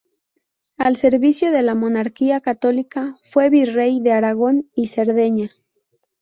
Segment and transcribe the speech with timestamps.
[0.79, 5.51] Al servicio de la monarquía católica, fue virrey de Aragón y Cerdeña.